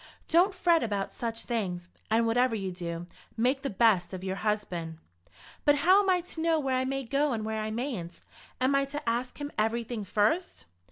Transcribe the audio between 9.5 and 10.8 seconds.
everything first?"